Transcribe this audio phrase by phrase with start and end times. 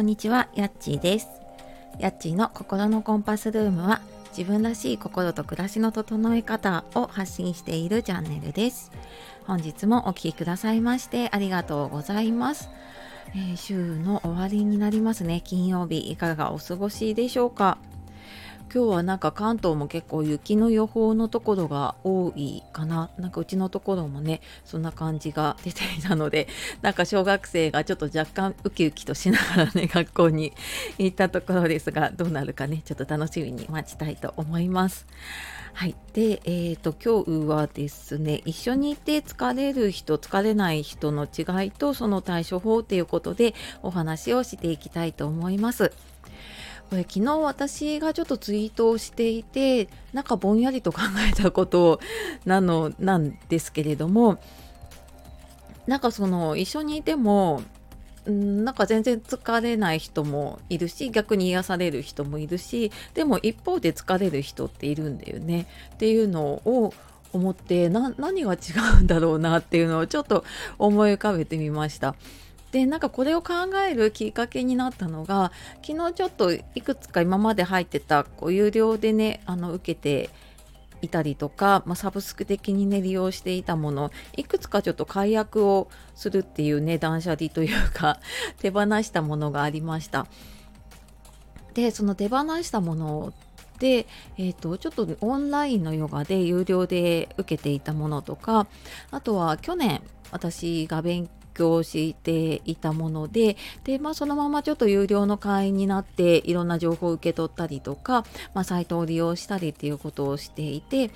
[0.00, 1.28] こんにちは、やっちーです。
[1.98, 4.00] やっちーの心のコンパスルームは
[4.34, 8.90] 自分らしい心と暮らしの整え方を発信しているチャンネルです。
[9.46, 12.70] 本日もお聴きくださいましてありがとうございます。
[13.34, 15.42] えー、週の終わりになりますね。
[15.44, 17.76] 金曜日いかがお過ごしでしょうか？
[18.72, 23.10] 今日はなんか関東も結構雪の予報のところが多いかな。
[23.18, 26.46] なんかうちのところもね、そんな感じが出ていたので、
[26.80, 30.52] なんか小学生がちょっと若干ウキウキとしながらね、 学校に
[30.98, 35.04] 行ったところですが、どうなるかね、ちょっと楽しみに待ちたいと思います。
[35.72, 35.96] はい。
[36.12, 45.92] で、えっ、ー、と、今日はですね、一緒にいて疲れる人、疲れない人の違いとその対処法ということでお話をしていきたいと思います。
[46.90, 52.00] これ昨日私がちょっとツイートをしていてなんかぼんやりと考えたこと
[52.44, 54.40] なのなんですけれども
[55.86, 57.62] なんかその一緒にいても
[58.26, 66.92] なんか全然疲れない人もいるし逆に癒される人もいるしでも一方で疲れる人っているんだよねっていうのを
[67.32, 68.58] 思って何が違
[68.98, 70.44] うんだろうなっていうのをちょっと
[70.78, 72.16] 思い浮かべてみました。
[72.72, 73.54] でなんかこれを考
[73.88, 75.52] えるきっかけになったのが
[75.84, 80.30] 昨日ちょっといくつか今まで入ってたこう有料でねあの受けて
[81.02, 88.20] いたりとか、まあ、サブスク的にね利用していたものいくつかちょっと解約をするっていうね断捨離というか
[88.60, 90.26] 手放したものがありました。
[91.74, 93.32] でその手放したもの
[93.78, 98.66] で、えーと、ちょっとオンラインのヨガで有料で受けていたものとか
[99.12, 111.10] あとは去年私が勉強していたものでで、まあ、そのままちょっと有料の会員になっていろんな情報を受け取ったりとか、まあ、サイトを利用したりっていうことをしていて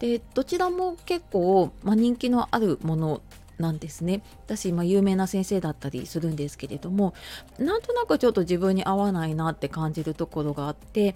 [0.00, 3.22] でどちらも結構、まあ、人気のあるもの
[3.60, 4.22] なんですね。
[4.46, 7.14] 私、まあ、有名な先生だったりするんですけれども
[7.58, 11.14] なんとなくちょっと自分に合わないなって感じるところがあって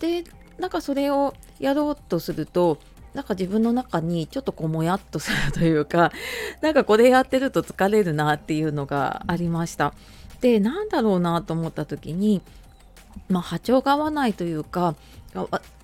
[0.00, 0.24] で
[0.58, 2.78] なんかそれをやろうとすると
[3.14, 6.12] なんか自分の中にちょっとこうもやっとするというか
[6.62, 9.94] なんかこれやってると疲れるなっていうのがありました
[10.40, 12.40] でなんだろうなと思った時に
[13.28, 14.94] まあ波長が合わないというか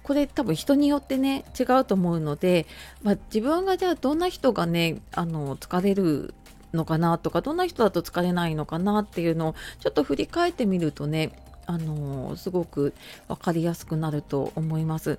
[0.02, 2.66] これ多分人によってね違うと思うので、
[3.02, 6.34] まあ、自分がじゃあどんな人がねあの疲れる
[6.72, 11.32] のかなとかどんな人だと疲れないのかなっていうのをちょっと振り返ってみるとね
[11.66, 12.94] あのすごく
[13.28, 15.18] 分かりやすくなると思います。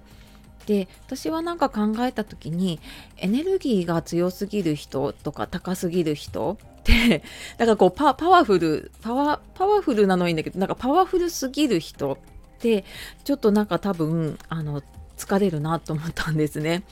[0.70, 2.80] で私はなんか考えた時に
[3.18, 7.24] エネルギーが強すぎる人とか高すぎる人って
[7.58, 12.18] だからこうパワフルパワパワフルなのはいいんだけどなんかパワフルすぎる人っ
[12.60, 12.86] て
[13.24, 14.84] ちょっとなんか多分あの
[15.18, 16.84] 疲れるなと思ったんですね。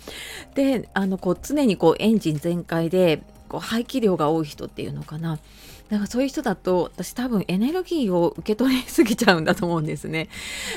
[0.55, 5.39] であのこう常にこうエンジン全開でこう排気量が多い人っていうのかな
[5.89, 10.27] だからそういう人だと私多分エネルギーを受け取りすぎちゃうんだと思うんですね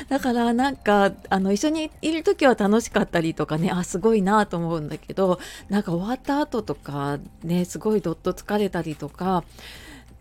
[0.09, 9.45] だからなんかあの一緒にいる時は楽しかったりとかねあすごいなと思うんだけどなんか終わった後とかねすごいどっと疲れたりとか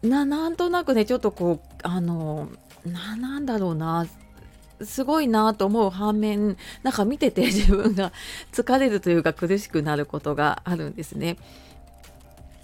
[0.01, 2.49] ななんとなくねちょっとこうあの
[2.85, 4.07] ななんだろうな
[4.81, 8.11] すごいなと思う反面なんか見てて自分が
[8.51, 11.37] 疲れるというか苦しくなることがあるんですね。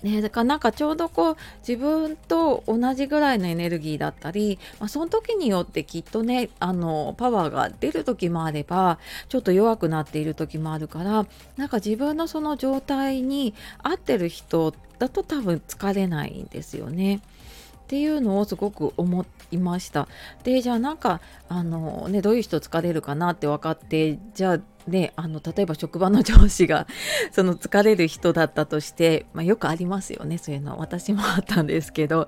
[0.06, 9.00] ね、だからなんかちょうどこう自分と同じぐらいのエネルギーだったり、まあ、その時によってきっとねあのパワーが出る時もあれば
[9.30, 11.26] ちょっと弱くなっている時もあるから
[11.58, 17.16] なんか自分のその状態に合ってる人だと多分疲れないんですよね。
[17.16, 20.08] っていうのをすごく思いました。
[20.44, 26.88] でじゃあなんかあのねどういう人疲れるかなって分かってじゃあであの例えば職場の上司が
[27.32, 30.78] その疲れる人だったとして、まあ、よくありますよねそういうの。
[30.78, 32.28] 私もあったんですけど。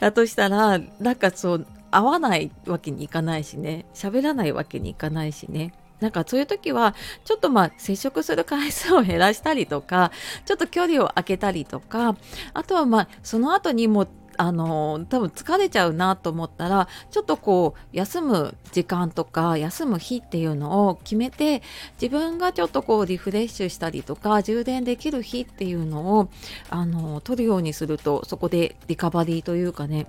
[0.00, 3.86] だとしたらなんかそう会わないわけにいかないしね。
[3.94, 5.72] 喋らないわけにいかないしね。
[6.04, 6.94] なんかそういう時は
[7.24, 10.12] ちょっとまあ接触する回数を減らしたりとか
[10.44, 12.14] ちょっと距離を空けたりとか
[12.52, 14.06] あとはまあその後にも
[14.36, 21.62] あの多分疲れちゃうなと思ったらちょっとこう休む時間とか休む日っていうのを決めて
[22.02, 26.28] 自分がちょっとこうリフレッシュしたりとか充電できる日っていうのを
[26.68, 30.06] あの取るようにするとそこでリカバリーというかね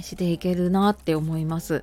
[0.00, 1.82] していけるなって思います。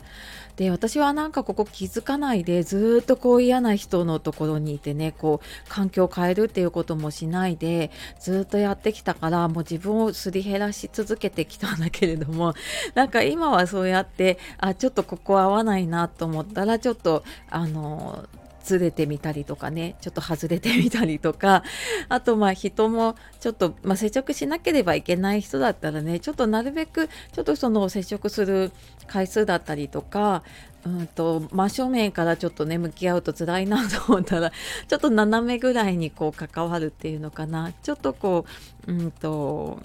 [0.56, 12.54] で私はなんかここ気づかないでずっとこう嫌な人のところにいてねこう環境を変えるっていうこともしないでずっとやってきたからもう自分をすり減らし続けてきたんだけれども
[12.96, 18.26] なんか今はそうやってあちょっとここ合わないなと思ったらちょっとあの
[18.66, 21.64] ずれてみたりとかねちょっと外れてみたりとか
[22.10, 28.72] あとまあ人もちょっと、まあ、接触しなければいけない人だったらねちょっとなるべくちょっとその接触する
[29.08, 30.44] 回数だったりとか
[30.86, 34.52] うんと真正面からちょっとね向き合うと辛いなと思ったら
[34.88, 37.72] ちょっと斜めぐらいにこう関わるっていうのかな。
[37.84, 38.46] ちょっとこ
[38.88, 39.80] ううんと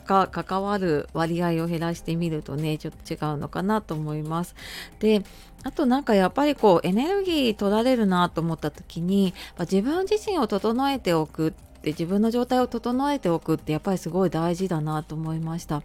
[0.00, 4.54] 関わる割合を減らしてみるとねちょっと違うのかなと思います。
[4.98, 5.22] で
[5.62, 15.82] あとなんかやっぱりこうエネルギー取られるなと思った時に自分自身を整えておくって自分の状態を整えておくってやっぱりすごい大事だなと思いました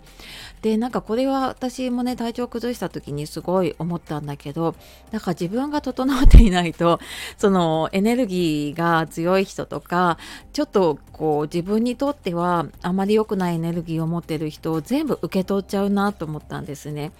[0.62, 4.75] でなんかこれは私もね体調崩した時にすごい思ったんだけど
[5.12, 7.00] だか自分が整っていないと
[7.38, 10.18] そのエネルギーが強い人とか
[10.54, 17.12] ちょっとこう自分にとってはあまり良くないエネルギーを持ってる人を全部受け取っちゃうなと思ったんですね。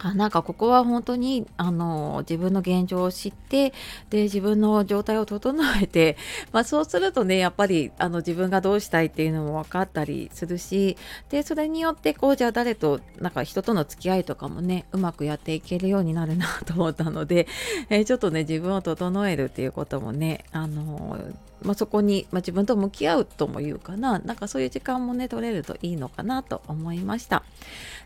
[0.00, 3.72] あなんかここは本当にあの自分の現状を知って
[4.10, 6.16] で自分の状態を整えて、
[6.52, 10.96] まあ、そうするとねやっぱりあの自分がどうしたいっていうのも分かったりするし
[11.30, 17.46] でそれによってこうじゃあ誰となんか人との付き合いとかもねうまくやっていけるようになるなと思ったので、
[17.88, 21.18] えー、ちょっとね自分を整えるっていうこともねあの
[21.62, 24.18] まあ、そこに、まあ、自分と向き合うとも言うかな。
[24.18, 27.42] なんかそういう時間もね取れるといいのかなと思いました。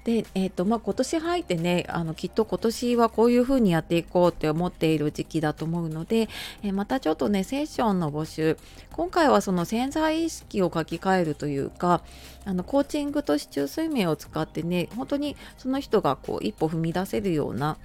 [0.05, 6.29] で、えーとまあ、今年入ってねあのきっと今年はこういうふうにやっていこうって思っている時期だと思うので、
[6.63, 8.57] えー、またちょっとねセッションの募集
[8.93, 12.03] 今回はその潜在意識を書き換えるというか
[12.45, 17.77] あのコーチングと市中睡眠を使ってね本当にその人がこう一歩踏み出せるような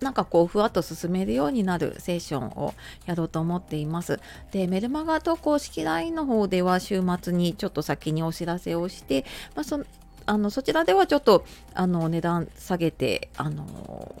[0.00, 2.74] なんかこうふわっと進めるようになるセッションを
[3.04, 4.18] やろうと思っています。
[4.50, 9.84] でメルマガと公式 LINE の方では週末にちょっと先にお知らせをして、まあ、そ
[10.30, 11.44] あのそちらではちょっと
[11.74, 14.14] あの値段下げてあの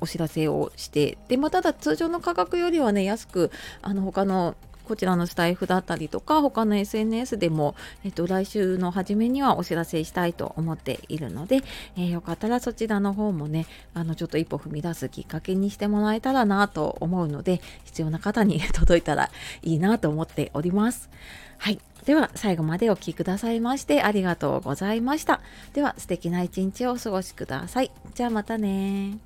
[0.00, 3.52] お知らせをしてで、ま、ただ通常の価格よりはね安く
[3.82, 11.60] あの他のこちらのスタイフだったりとか他の SNS でも、えっと、来週の初めにはお知らせしたいと思っているので、
[11.96, 19.30] えー、よかったらそちらの方もねあのちょっと一歩踏み出すきっかけにしてもらえたらなと思うので必要な方に 届いたら
[19.62, 21.10] いいなと思っております。
[21.58, 21.78] はい。
[22.08, 25.42] では最後までお聴きくださいましてありがとうございました。
[25.74, 27.90] では素敵な一日をお過ごしください。
[28.14, 29.18] じゃあまたね